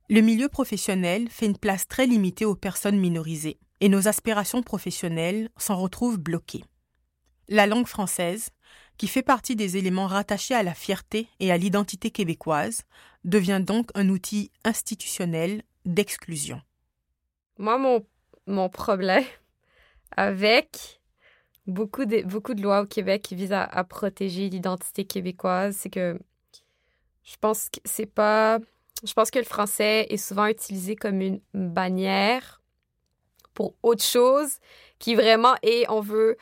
Le 0.08 0.20
milieu 0.20 0.48
professionnel 0.48 1.28
fait 1.28 1.46
une 1.46 1.58
place 1.58 1.86
très 1.86 2.06
limitée 2.06 2.46
aux 2.46 2.54
personnes 2.54 2.98
minorisées, 2.98 3.58
et 3.80 3.88
nos 3.88 4.08
aspirations 4.08 4.62
professionnelles 4.62 5.50
s'en 5.56 5.76
retrouvent 5.76 6.18
bloquées. 6.18 6.64
La 7.48 7.66
langue 7.66 7.86
française, 7.86 8.50
qui 8.96 9.06
fait 9.06 9.22
partie 9.22 9.56
des 9.56 9.76
éléments 9.76 10.06
rattachés 10.06 10.54
à 10.54 10.62
la 10.62 10.74
fierté 10.74 11.28
et 11.40 11.52
à 11.52 11.56
l'identité 11.56 12.10
québécoise, 12.10 12.82
devient 13.24 13.62
donc 13.64 13.90
un 13.94 14.08
outil 14.08 14.50
institutionnel 14.64 15.62
d'exclusion. 15.84 16.60
Moi, 17.58 17.78
mon, 17.78 18.06
mon 18.46 18.68
problème 18.68 19.24
avec 20.16 21.00
beaucoup 21.66 22.04
de, 22.04 22.22
beaucoup 22.22 22.54
de 22.54 22.62
lois 22.62 22.80
au 22.80 22.86
Québec 22.86 23.22
qui 23.22 23.34
visent 23.34 23.52
à, 23.52 23.84
protéger 23.84 24.48
l'identité 24.48 25.04
québécoise, 25.04 25.76
c'est 25.78 25.90
que 25.90 26.18
je 27.24 27.36
pense 27.40 27.68
que 27.68 27.78
c'est 27.84 28.06
pas. 28.06 28.58
Je 29.04 29.12
pense 29.12 29.30
que 29.30 29.38
le 29.38 29.44
français 29.44 30.06
est 30.08 30.16
souvent 30.16 30.46
utilisé 30.46 30.96
comme 30.96 31.20
une 31.20 31.40
bannière 31.52 32.60
pour 33.54 33.74
autre 33.82 34.02
chose 34.02 34.58
qui 34.98 35.14
vraiment 35.14 35.54
est, 35.62 35.88
on 35.88 36.00
veut 36.00 36.36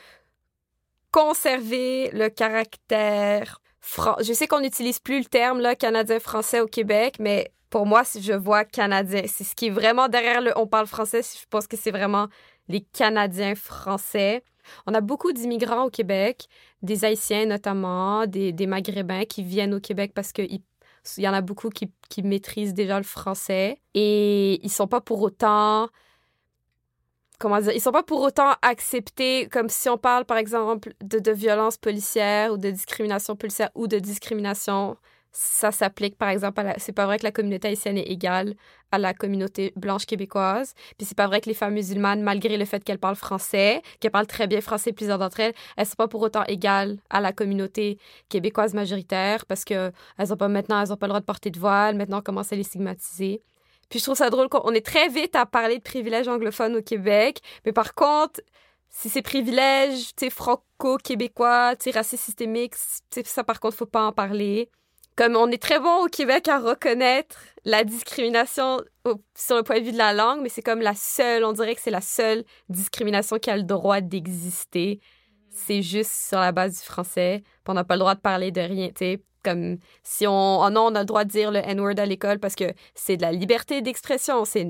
conserver 1.11 2.11
le 2.13 2.29
caractère. 2.29 3.61
Fran- 3.81 4.17
je 4.23 4.33
sais 4.33 4.47
qu'on 4.47 4.61
n'utilise 4.61 4.99
plus 4.99 5.19
le 5.19 5.25
terme 5.25 5.61
là, 5.61 5.75
canadien-français 5.75 6.61
au 6.61 6.67
Québec, 6.67 7.17
mais 7.19 7.53
pour 7.71 7.87
moi, 7.87 8.05
si 8.05 8.23
je 8.23 8.33
vois 8.33 8.65
canadien, 8.65 9.23
c'est 9.27 9.45
ce 9.45 9.55
qui 9.55 9.67
est 9.67 9.71
vraiment 9.71 10.09
derrière 10.09 10.41
le 10.41 10.53
on 10.57 10.67
parle 10.67 10.87
français, 10.87 11.23
je 11.23 11.47
pense 11.51 11.67
que 11.67 11.77
c'est 11.77 11.91
vraiment 11.91 12.29
les 12.69 12.81
Canadiens 12.81 13.55
français. 13.55 14.45
On 14.87 14.95
a 14.95 15.01
beaucoup 15.01 15.33
d'immigrants 15.33 15.85
au 15.85 15.91
Québec, 15.91 16.49
des 16.83 17.05
Haïtiens 17.05 17.47
notamment, 17.47 18.27
des, 18.27 18.67
Maghrébins 18.67 19.25
qui 19.25 19.43
viennent 19.43 19.75
au 19.75 19.81
Québec 19.81 20.13
parce 20.15 20.33
qu'il 20.33 20.61
il 21.17 21.23
y 21.23 21.29
en 21.29 21.35
a 21.35 21.41
beaucoup 21.41 21.71
qui, 21.71 21.93
qui 22.09 22.25
maîtrisent 22.25 22.75
déjà 22.75 22.99
le 22.99 23.05
français 23.05 23.81
et 23.95 24.65
ils 24.65 24.71
sont 24.71 24.89
pas 24.89 25.01
pour 25.01 25.23
autant 25.23 25.89
comment 27.39 27.61
dire, 27.61 27.73
ils 27.73 27.81
sont 27.81 27.93
pas 27.93 28.03
pour 28.03 28.23
autant 28.23 28.55
acceptés 28.63 29.49
comme 29.53 29.69
si 29.69 29.89
on 29.89 29.99
parle 29.99 30.25
par 30.25 30.37
exemple 30.37 30.95
de, 31.03 31.21
de 31.21 31.31
violence 31.31 31.77
policière 31.77 32.53
ou 32.53 32.57
de 32.57 32.71
discrimination 32.71 33.37
policière 33.37 33.71
ou 33.77 33.87
de 33.87 33.99
discrimination 34.01 34.97
ça 35.39 35.71
s'applique 35.71 36.17
par 36.17 36.31
exemple 36.31 36.61
à 36.61 36.63
la... 36.63 36.79
c'est 36.79 36.93
pas 36.93 37.05
vrai 37.05 37.19
que 37.19 37.25
la 37.25 37.31
communauté 37.31 37.69
haïtienne 37.69 37.99
est 37.99 38.11
égale 38.11 38.55
à 38.91 38.99
la 38.99 39.13
communauté 39.13 39.73
blanche 39.77 40.07
québécoise 40.07 40.73
puis 40.97 41.07
c'est 41.07 41.17
pas 41.17 41.27
vrai 41.27 41.43
que 41.43 41.49
les 41.49 41.55
femmes 41.55 41.75
musulmanes 41.75 42.23
malgré 42.23 42.57
le 42.57 42.65
fait 42.65 42.83
qu'elles 42.83 42.99
parlent 42.99 43.17
français 43.17 43.83
qu'elles 44.01 44.11
parlent 44.11 44.27
très 44.27 44.47
bien 44.47 44.63
français 44.63 44.93
plusieurs 44.93 45.19
d'entre 45.19 45.41
elles 45.41 45.55
elles 45.77 45.87
sont 45.87 45.97
pas 45.97 46.09
pour 46.09 46.23
autant 46.23 46.45
égales 46.45 46.99
à 47.11 47.21
la 47.21 47.33
communauté 47.33 47.99
québécoise 48.31 48.73
majoritaire 48.73 49.45
parce 49.45 49.65
que 49.65 49.93
elles 50.17 50.33
ont 50.33 50.37
pas 50.37 50.49
maintenant 50.49 50.81
elles 50.81 50.93
ont 50.93 50.97
pas 50.97 51.07
le 51.07 51.11
droit 51.11 51.21
de 51.21 51.27
porter 51.27 51.51
de 51.51 51.59
voile 51.59 51.97
maintenant 51.97 52.19
on 52.19 52.23
commence 52.23 52.53
à 52.53 52.57
les 52.57 52.63
stigmatiser 52.63 53.43
puis 53.89 53.99
je 53.99 54.05
trouve 54.05 54.17
ça 54.17 54.31
drôle 54.31 54.49
qu'on 54.49 54.73
est 54.73 54.85
très 54.85 55.09
vite 55.09 55.37
à 55.37 55.47
parler 55.47 55.79
de 55.79 55.83
privilèges 55.83 56.29
anglophones 56.29 56.77
au 56.77 56.83
Québec, 56.83 57.41
mais 57.65 57.73
par 57.73 57.95
contre, 57.95 58.41
si 58.89 59.09
ces 59.09 59.23
privilèges, 59.23 60.13
franco-québécois, 60.31 61.75
racistes 61.95 62.25
systémiques, 62.25 62.75
ça 63.25 63.45
par 63.45 63.61
contre, 63.61 63.77
faut 63.77 63.87
pas 63.87 64.05
en 64.07 64.13
parler. 64.13 64.71
Comme 65.17 65.35
on 65.35 65.51
est 65.51 65.63
très 65.63 65.81
bon 65.81 66.05
au 66.05 66.09
Québec 66.09 66.47
à 66.49 66.59
reconnaître 66.59 67.39
la 67.65 67.85
discrimination 67.85 68.79
au- 69.05 69.23
sur 69.35 69.57
le 69.57 69.63
point 69.63 69.81
de 69.81 69.85
vue 69.85 69.93
de 69.93 69.97
la 69.97 70.13
langue, 70.13 70.41
mais 70.43 70.51
c'est 70.51 70.63
comme 70.63 70.81
la 70.83 70.95
seule, 70.95 71.43
on 71.45 71.53
dirait 71.53 71.75
que 71.75 71.81
c'est 71.81 71.91
la 71.91 72.03
seule 72.03 72.45
discrimination 72.69 73.39
qui 73.39 73.51
a 73.51 73.57
le 73.57 73.63
droit 73.63 74.01
d'exister. 74.03 75.01
C'est 75.51 75.81
juste 75.81 76.11
sur 76.29 76.39
la 76.39 76.53
base 76.53 76.81
du 76.81 76.85
français. 76.85 77.43
On 77.67 77.73
n'a 77.73 77.83
pas 77.85 77.95
le 77.95 78.01
droit 78.01 78.15
de 78.15 78.21
parler 78.21 78.51
de 78.51 78.61
rien, 78.61 78.91
tu. 78.95 79.19
Comme 79.43 79.79
si 80.03 80.27
on. 80.27 80.61
Oh 80.61 80.69
non, 80.71 80.87
on 80.87 80.95
a 80.97 81.01
le 81.01 81.07
droit 81.07 81.25
de 81.25 81.31
dire 81.31 81.51
le 81.51 81.61
N-word 81.61 81.95
à 81.99 82.05
l'école 82.05 82.39
parce 82.41 82.57
que 82.57 82.65
c'est 82.95 83.17
de 83.17 83.23
la 83.23 83.33
liberté 83.33 83.81
d'expression. 83.81 84.45
C'est, 84.45 84.69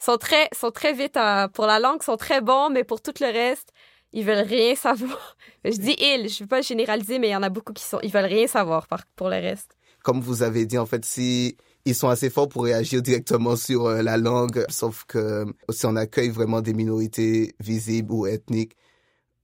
sont 0.00 0.16
très, 0.18 0.48
sont 0.52 0.72
très 0.72 0.92
vite 0.92 1.16
à, 1.16 1.48
pour 1.48 1.64
la 1.66 1.78
langue, 1.78 2.02
sont 2.02 2.16
très 2.16 2.40
bons, 2.40 2.68
mais 2.68 2.82
pour 2.84 3.00
tout 3.00 3.14
le 3.20 3.26
reste, 3.32 3.70
ils 4.12 4.24
veulent 4.24 4.44
rien 4.46 4.74
savoir. 4.74 5.36
Je 5.64 5.70
dis 5.78 5.96
ils, 6.00 6.28
je 6.28 6.42
veux 6.42 6.48
pas 6.48 6.60
généraliser, 6.60 7.18
mais 7.20 7.28
il 7.28 7.32
y 7.32 7.36
en 7.36 7.42
a 7.44 7.48
beaucoup 7.50 7.72
qui 7.72 7.84
sont, 7.84 8.00
ils 8.02 8.10
veulent 8.10 8.24
rien 8.26 8.46
savoir 8.48 8.88
par, 8.88 9.04
pour 9.14 9.28
le 9.30 9.36
reste. 9.36 9.75
Comme 10.06 10.20
vous 10.20 10.44
avez 10.44 10.66
dit, 10.66 10.78
en 10.78 10.86
fait, 10.86 11.04
si 11.04 11.56
ils 11.84 11.96
sont 11.96 12.08
assez 12.08 12.30
forts 12.30 12.48
pour 12.48 12.62
réagir 12.62 13.02
directement 13.02 13.56
sur 13.56 13.86
euh, 13.86 14.02
la 14.02 14.16
langue, 14.16 14.64
sauf 14.68 15.02
que 15.02 15.44
si 15.70 15.84
on 15.84 15.96
accueille 15.96 16.28
vraiment 16.28 16.60
des 16.60 16.74
minorités 16.74 17.56
visibles 17.58 18.12
ou 18.12 18.24
ethniques 18.24 18.76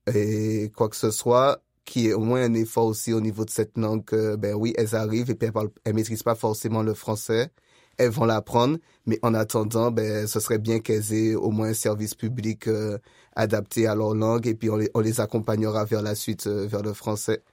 et 0.07 0.71
quoi 0.73 0.87
que 0.87 0.95
ce 0.95 1.11
soit, 1.11 1.61
qui 1.83 2.07
est 2.07 2.13
au 2.13 2.21
moins 2.21 2.41
un 2.43 2.53
effort 2.53 2.85
aussi 2.85 3.11
au 3.11 3.19
niveau 3.19 3.43
de 3.43 3.49
cette 3.49 3.77
langue, 3.77 4.05
que, 4.05 4.37
ben 4.37 4.55
oui, 4.55 4.73
elles 4.77 4.95
arrivent 4.95 5.29
et 5.29 5.35
puis 5.35 5.47
elles, 5.47 5.51
parlent, 5.51 5.69
maîtrisent 5.85 6.23
pas 6.23 6.35
forcément 6.35 6.81
le 6.81 6.93
français. 6.93 7.51
Elles 7.97 8.11
vont 8.11 8.23
l'apprendre, 8.23 8.77
mais 9.05 9.19
en 9.21 9.33
attendant, 9.33 9.91
ben, 9.91 10.27
ce 10.27 10.39
serait 10.39 10.59
bien 10.59 10.79
qu'elles 10.79 11.11
aient 11.11 11.35
au 11.35 11.51
moins 11.51 11.71
un 11.71 11.73
service 11.73 12.15
public 12.15 12.69
euh, 12.69 12.99
adapté 13.35 13.85
à 13.85 13.95
leur 13.95 14.15
langue 14.15 14.47
et 14.47 14.55
puis 14.55 14.69
on 14.69 14.77
les, 14.77 15.19
accompagnera 15.19 15.83
vers 15.83 16.01
la 16.01 16.15
suite, 16.15 16.47
euh, 16.47 16.65
vers 16.67 16.83
le 16.83 16.93
français. 16.93 17.43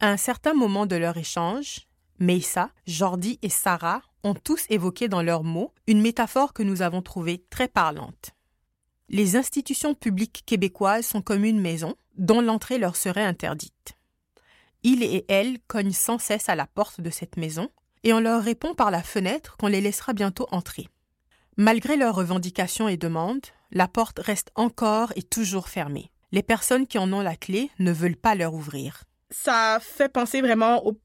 À 0.00 0.08
un 0.08 0.16
certain 0.16 0.54
moment 0.54 0.86
de 0.86 0.96
leur 0.96 1.18
échange, 1.18 1.87
Meissa, 2.18 2.70
Jordi 2.86 3.38
et 3.42 3.48
Sarah 3.48 4.02
ont 4.24 4.34
tous 4.34 4.66
évoqué 4.70 5.08
dans 5.08 5.22
leurs 5.22 5.44
mots 5.44 5.72
une 5.86 6.00
métaphore 6.00 6.52
que 6.52 6.62
nous 6.62 6.82
avons 6.82 7.02
trouvée 7.02 7.44
très 7.50 7.68
parlante. 7.68 8.30
Les 9.08 9.36
institutions 9.36 9.94
publiques 9.94 10.42
québécoises 10.44 11.06
sont 11.06 11.22
comme 11.22 11.44
une 11.44 11.60
maison 11.60 11.94
dont 12.16 12.40
l'entrée 12.40 12.78
leur 12.78 12.96
serait 12.96 13.24
interdite. 13.24 13.96
Ils 14.82 15.02
et 15.02 15.24
elles 15.28 15.58
cognent 15.66 15.92
sans 15.92 16.18
cesse 16.18 16.48
à 16.48 16.54
la 16.54 16.66
porte 16.66 17.00
de 17.00 17.10
cette 17.10 17.36
maison 17.36 17.70
et 18.04 18.12
on 18.12 18.20
leur 18.20 18.42
répond 18.42 18.74
par 18.74 18.90
la 18.90 19.02
fenêtre 19.02 19.56
qu'on 19.56 19.66
les 19.66 19.80
laissera 19.80 20.12
bientôt 20.12 20.46
entrer. 20.50 20.88
Malgré 21.56 21.96
leurs 21.96 22.14
revendications 22.14 22.88
et 22.88 22.96
demandes, 22.96 23.46
la 23.70 23.88
porte 23.88 24.20
reste 24.20 24.50
encore 24.54 25.12
et 25.16 25.22
toujours 25.22 25.68
fermée. 25.68 26.10
Les 26.30 26.42
personnes 26.42 26.86
qui 26.86 26.98
en 26.98 27.12
ont 27.12 27.22
la 27.22 27.36
clé 27.36 27.70
ne 27.78 27.92
veulent 27.92 28.16
pas 28.16 28.34
leur 28.34 28.54
ouvrir. 28.54 29.04
ça 29.30 29.78
fait 29.80 30.08
penser 30.08 30.40
vraiment 30.40 30.86
au 30.86 30.98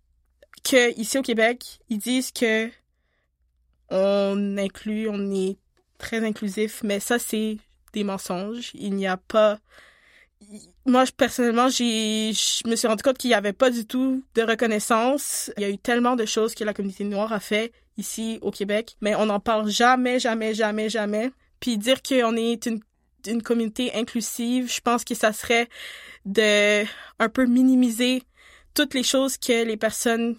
que 0.63 0.97
ici 0.99 1.17
au 1.17 1.21
Québec, 1.21 1.79
ils 1.89 1.97
disent 1.97 2.31
que 2.31 2.69
on 3.89 4.57
inclut, 4.57 5.07
on 5.09 5.31
est 5.31 5.57
très 5.97 6.25
inclusif, 6.25 6.81
mais 6.83 6.99
ça 6.99 7.19
c'est 7.19 7.57
des 7.93 8.03
mensonges. 8.03 8.71
Il 8.73 8.95
n'y 8.95 9.07
a 9.07 9.17
pas 9.17 9.59
moi, 10.85 11.05
personnellement, 11.15 11.69
j'ai, 11.69 12.31
je 12.33 12.67
me 12.67 12.75
suis 12.75 12.87
rendu 12.87 13.03
compte 13.03 13.17
qu'il 13.17 13.29
n'y 13.29 13.35
avait 13.35 13.53
pas 13.53 13.69
du 13.69 13.85
tout 13.85 14.23
de 14.35 14.41
reconnaissance. 14.41 15.51
Il 15.57 15.63
y 15.63 15.65
a 15.65 15.69
eu 15.69 15.77
tellement 15.77 16.15
de 16.15 16.25
choses 16.25 16.55
que 16.55 16.63
la 16.63 16.73
communauté 16.73 17.03
noire 17.03 17.31
a 17.31 17.39
fait 17.39 17.71
ici 17.97 18.39
au 18.41 18.51
Québec, 18.51 18.95
mais 19.01 19.15
on 19.15 19.27
n'en 19.27 19.39
parle 19.39 19.69
jamais, 19.69 20.19
jamais, 20.19 20.53
jamais, 20.53 20.89
jamais. 20.89 21.31
Puis 21.59 21.77
dire 21.77 22.01
qu'on 22.01 22.35
est 22.35 22.65
une, 22.65 22.81
une 23.27 23.41
communauté 23.41 23.93
inclusive, 23.95 24.71
je 24.71 24.81
pense 24.81 25.03
que 25.03 25.15
ça 25.15 25.31
serait 25.31 25.69
de 26.25 26.83
un 27.19 27.29
peu 27.29 27.45
minimiser 27.45 28.23
toutes 28.73 28.93
les 28.93 29.03
choses 29.03 29.37
que 29.37 29.63
les 29.63 29.77
personnes 29.77 30.35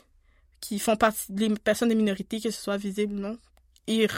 qui 0.64 0.78
font 0.78 0.96
partie, 0.96 1.26
les 1.30 1.50
personnes 1.50 1.90
des 1.90 1.94
minorités, 1.94 2.40
que 2.40 2.50
ce 2.50 2.62
soit 2.62 2.78
visible 2.78 3.14
ou 3.14 3.18
non, 3.18 3.38
ils, 3.86 4.08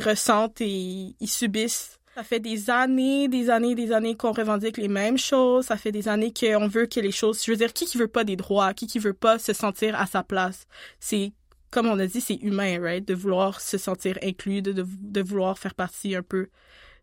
ressentent 0.00 0.60
et 0.60 1.14
ils 1.18 1.28
subissent. 1.28 1.98
Ça 2.14 2.24
fait 2.24 2.40
des 2.40 2.68
années, 2.68 3.28
des 3.28 3.48
années, 3.48 3.74
des 3.74 3.92
années 3.92 4.16
qu'on 4.16 4.32
revendique 4.32 4.76
les 4.76 4.88
mêmes 4.88 5.16
choses. 5.16 5.66
Ça 5.66 5.76
fait 5.76 5.92
des 5.92 6.08
années 6.08 6.32
qu'on 6.32 6.68
veut 6.68 6.86
que 6.86 7.00
les 7.00 7.12
choses, 7.12 7.42
je 7.42 7.50
veux 7.50 7.56
dire, 7.56 7.72
qui 7.72 7.86
qui 7.86 7.96
veut 7.96 8.08
pas 8.08 8.24
des 8.24 8.36
droits, 8.36 8.74
qui 8.74 8.86
qui 8.86 8.98
veut 8.98 9.14
pas 9.14 9.38
se 9.38 9.52
sentir 9.52 9.98
à 9.98 10.06
sa 10.06 10.22
place? 10.22 10.66
C'est, 11.00 11.32
comme 11.70 11.86
on 11.86 11.98
a 11.98 12.06
dit, 12.06 12.20
c'est 12.20 12.34
humain, 12.42 12.78
right? 12.82 13.06
De 13.06 13.14
vouloir 13.14 13.60
se 13.60 13.78
sentir 13.78 14.18
inclus, 14.22 14.62
de, 14.62 15.22
vouloir 15.22 15.58
faire 15.58 15.74
partie 15.74 16.14
un 16.14 16.22
peu 16.22 16.50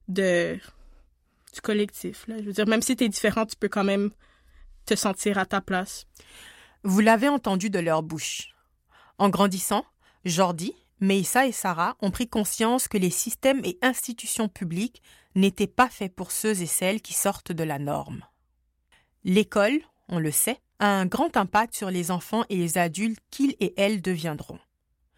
du 0.07 0.59
collectif, 1.63 2.27
là. 2.27 2.35
Je 2.39 2.43
veux 2.43 2.53
dire, 2.53 2.67
même 2.67 2.81
si 2.81 2.95
t'es 2.95 3.09
différent, 3.09 3.45
tu 3.45 3.55
peux 3.55 3.69
quand 3.69 3.85
même 3.85 4.11
te 4.85 4.95
sentir 4.95 5.39
à 5.39 5.45
ta 5.45 5.61
place. 5.61 6.05
Vous 6.83 6.99
l'avez 6.99 7.29
entendu 7.29 7.71
de 7.71 7.79
leur 7.79 8.03
bouche. 8.03 8.54
En 9.17 9.29
grandissant, 9.29 9.85
Jordi, 10.25 10.73
Meissa 10.99 11.45
et 11.45 11.51
Sarah 11.51 11.95
ont 12.01 12.11
pris 12.11 12.27
conscience 12.27 12.87
que 12.87 12.97
les 12.97 13.09
systèmes 13.09 13.61
et 13.63 13.77
institutions 13.81 14.47
publiques 14.47 15.01
n'étaient 15.35 15.67
pas 15.67 15.89
faits 15.89 16.13
pour 16.13 16.31
ceux 16.31 16.61
et 16.61 16.65
celles 16.65 17.01
qui 17.01 17.13
sortent 17.13 17.51
de 17.51 17.63
la 17.63 17.79
norme. 17.79 18.23
L'école, 19.23 19.79
on 20.07 20.19
le 20.19 20.31
sait, 20.31 20.59
a 20.79 20.87
un 20.87 21.05
grand 21.05 21.35
impact 21.37 21.75
sur 21.75 21.89
les 21.89 22.11
enfants 22.11 22.43
et 22.49 22.57
les 22.57 22.77
adultes 22.77 23.19
qu'ils 23.31 23.55
et 23.59 23.73
elles 23.77 24.01
deviendront. 24.01 24.59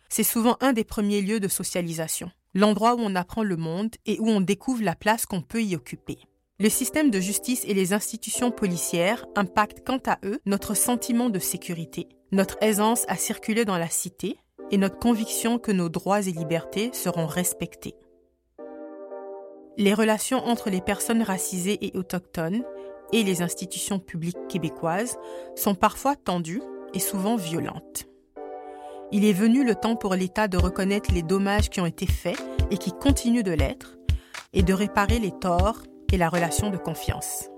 C'est 0.09 0.23
souvent 0.23 0.57
un 0.61 0.73
des 0.73 0.83
premiers 0.83 1.21
lieux 1.21 1.39
de 1.39 1.47
socialisation, 1.47 2.31
l'endroit 2.53 2.95
où 2.95 2.99
on 2.99 3.15
apprend 3.15 3.43
le 3.43 3.57
monde 3.57 3.95
et 4.05 4.19
où 4.19 4.29
on 4.29 4.41
découvre 4.41 4.83
la 4.83 4.95
place 4.95 5.25
qu'on 5.25 5.41
peut 5.41 5.63
y 5.63 5.75
occuper. 5.75 6.19
Le 6.59 6.69
système 6.69 7.11
de 7.11 7.19
justice 7.19 7.63
et 7.65 7.73
les 7.73 7.93
institutions 7.93 8.51
policières 8.51 9.25
impactent 9.35 9.85
quant 9.85 10.01
à 10.07 10.17
eux 10.23 10.39
notre 10.45 10.73
sentiment 10.73 11.29
de 11.29 11.39
sécurité, 11.39 12.07
notre 12.31 12.57
aisance 12.61 13.05
à 13.07 13.15
circuler 13.15 13.65
dans 13.65 13.77
la 13.77 13.89
cité 13.89 14.37
et 14.71 14.77
notre 14.77 14.99
conviction 14.99 15.59
que 15.59 15.71
nos 15.71 15.89
droits 15.89 16.21
et 16.21 16.31
libertés 16.31 16.89
seront 16.93 17.25
respectés. 17.25 17.95
Les 19.77 19.93
relations 19.93 20.45
entre 20.45 20.69
les 20.69 20.81
personnes 20.81 21.21
racisées 21.21 21.77
et 21.85 21.95
autochtones 21.97 22.63
et 23.13 23.23
les 23.23 23.41
institutions 23.41 23.99
publiques 23.99 24.47
québécoises 24.49 25.17
sont 25.55 25.75
parfois 25.75 26.15
tendues 26.15 26.61
et 26.93 26.99
souvent 26.99 27.35
violentes. 27.35 28.07
Il 29.11 29.23
est 29.23 29.33
venu 29.33 29.63
le 29.63 29.75
temps 29.75 29.95
pour 29.95 30.15
l'État 30.15 30.49
de 30.49 30.57
reconnaître 30.57 31.13
les 31.13 31.23
dommages 31.23 31.69
qui 31.69 31.79
ont 31.79 31.85
été 31.85 32.05
faits 32.07 32.37
et 32.71 32.77
qui 32.77 32.91
continuent 32.91 33.43
de 33.43 33.53
l'être, 33.53 33.97
et 34.51 34.63
de 34.63 34.73
réparer 34.73 35.19
les 35.19 35.31
torts 35.31 35.83
et 36.11 36.17
la 36.17 36.27
relation 36.27 36.69
de 36.69 36.77
confiance. 36.77 37.49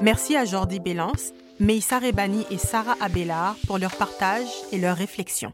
Merci 0.00 0.36
à 0.36 0.44
Jordi 0.44 0.78
Bélance, 0.78 1.32
Meissa 1.62 2.00
Rebani 2.00 2.44
et 2.50 2.58
Sarah 2.58 2.96
Abelard 3.00 3.54
pour 3.68 3.78
leur 3.78 3.94
partage 3.94 4.48
et 4.72 4.78
leurs 4.78 4.96
réflexions. 4.96 5.52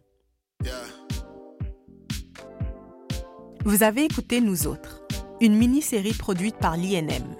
Vous 3.66 3.82
avez 3.82 4.04
écouté 4.04 4.40
Nous 4.40 4.66
autres, 4.66 5.02
une 5.42 5.54
mini-série 5.54 6.14
produite 6.14 6.56
par 6.56 6.78
l'INM. 6.78 7.36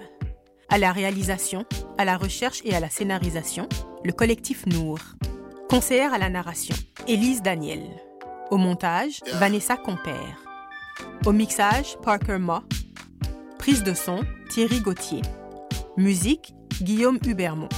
À 0.69 0.77
la 0.77 0.91
réalisation, 0.91 1.65
à 1.97 2.05
la 2.05 2.15
recherche 2.15 2.61
et 2.63 2.75
à 2.75 2.79
la 2.79 2.91
scénarisation, 2.91 3.67
le 4.05 4.11
collectif 4.11 4.67
Nour. 4.67 4.99
Conseillère 5.67 6.13
à 6.13 6.19
la 6.19 6.29
narration, 6.29 6.75
Élise 7.07 7.41
Daniel. 7.41 7.81
Au 8.51 8.57
montage, 8.57 9.21
Vanessa 9.39 9.77
Compère. 9.77 10.43
Au 11.25 11.31
mixage, 11.31 11.97
Parker 12.03 12.37
Ma. 12.37 12.63
Prise 13.57 13.81
de 13.81 13.95
son, 13.95 14.19
Thierry 14.51 14.79
Gauthier. 14.79 15.23
Musique, 15.97 16.53
Guillaume 16.83 17.17
Hubermont. 17.25 17.69